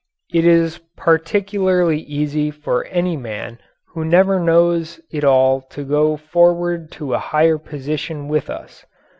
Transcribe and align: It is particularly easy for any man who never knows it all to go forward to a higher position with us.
It 0.33 0.47
is 0.47 0.79
particularly 0.97 1.99
easy 1.99 2.49
for 2.49 2.85
any 2.85 3.15
man 3.15 3.59
who 3.89 4.03
never 4.03 4.39
knows 4.39 4.99
it 5.11 5.23
all 5.23 5.61
to 5.69 5.83
go 5.83 6.17
forward 6.17 6.89
to 6.93 7.13
a 7.13 7.19
higher 7.19 7.59
position 7.59 8.27
with 8.27 8.49
us. 8.49 8.83